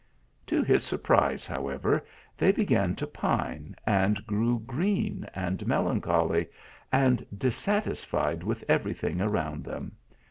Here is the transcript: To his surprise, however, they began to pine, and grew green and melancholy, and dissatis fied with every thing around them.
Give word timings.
To 0.47 0.63
his 0.63 0.83
surprise, 0.83 1.45
however, 1.45 2.03
they 2.35 2.51
began 2.51 2.95
to 2.95 3.05
pine, 3.05 3.75
and 3.85 4.25
grew 4.25 4.57
green 4.61 5.27
and 5.35 5.67
melancholy, 5.67 6.47
and 6.91 7.23
dissatis 7.37 8.03
fied 8.03 8.41
with 8.41 8.63
every 8.67 8.93
thing 8.95 9.21
around 9.21 9.63
them. 9.63 9.91